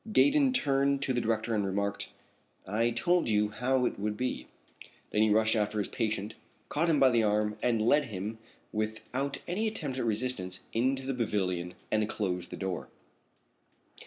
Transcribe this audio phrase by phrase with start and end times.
[0.11, 2.09] Gaydon turned to the director and remarked:
[2.65, 4.47] "I told you how it would be."
[5.11, 6.33] Then he rushed after his patient,
[6.69, 8.39] caught him by the arm, and led him,
[8.73, 12.89] without any attempt at resistance, into the pavilion and closed the door.